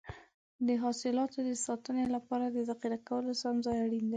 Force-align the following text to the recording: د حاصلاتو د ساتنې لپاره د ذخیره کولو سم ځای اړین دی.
د 0.67 0.69
حاصلاتو 0.83 1.39
د 1.49 1.51
ساتنې 1.65 2.05
لپاره 2.15 2.45
د 2.49 2.57
ذخیره 2.69 2.99
کولو 3.07 3.31
سم 3.41 3.55
ځای 3.65 3.77
اړین 3.85 4.03
دی. 4.07 4.09